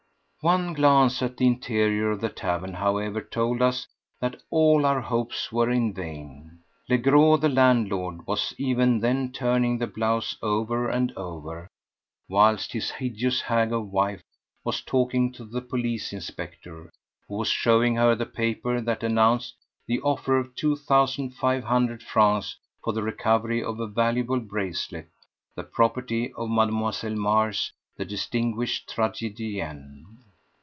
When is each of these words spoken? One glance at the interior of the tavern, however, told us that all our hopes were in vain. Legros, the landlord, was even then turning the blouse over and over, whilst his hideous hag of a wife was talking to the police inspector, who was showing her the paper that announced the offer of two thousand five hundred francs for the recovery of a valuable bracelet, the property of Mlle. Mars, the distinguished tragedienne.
One 0.43 0.73
glance 0.73 1.21
at 1.21 1.37
the 1.37 1.45
interior 1.45 2.09
of 2.09 2.19
the 2.21 2.29
tavern, 2.29 2.73
however, 2.73 3.21
told 3.21 3.61
us 3.61 3.85
that 4.19 4.41
all 4.49 4.87
our 4.87 4.99
hopes 4.99 5.51
were 5.51 5.69
in 5.69 5.93
vain. 5.93 6.61
Legros, 6.89 7.41
the 7.41 7.47
landlord, 7.47 8.25
was 8.25 8.51
even 8.57 9.01
then 9.01 9.31
turning 9.31 9.77
the 9.77 9.85
blouse 9.85 10.35
over 10.41 10.89
and 10.89 11.15
over, 11.15 11.67
whilst 12.27 12.71
his 12.73 12.89
hideous 12.89 13.41
hag 13.41 13.67
of 13.67 13.73
a 13.73 13.81
wife 13.81 14.23
was 14.63 14.81
talking 14.81 15.31
to 15.33 15.45
the 15.45 15.61
police 15.61 16.11
inspector, 16.11 16.89
who 17.27 17.35
was 17.35 17.49
showing 17.49 17.95
her 17.97 18.15
the 18.15 18.25
paper 18.25 18.81
that 18.81 19.03
announced 19.03 19.53
the 19.85 20.01
offer 20.01 20.39
of 20.39 20.55
two 20.55 20.75
thousand 20.75 21.35
five 21.35 21.65
hundred 21.65 22.01
francs 22.01 22.57
for 22.83 22.93
the 22.93 23.03
recovery 23.03 23.63
of 23.63 23.79
a 23.79 23.85
valuable 23.85 24.39
bracelet, 24.39 25.07
the 25.55 25.61
property 25.61 26.33
of 26.33 26.49
Mlle. 26.49 27.11
Mars, 27.15 27.71
the 27.95 28.05
distinguished 28.05 28.89
tragedienne. 28.89 30.17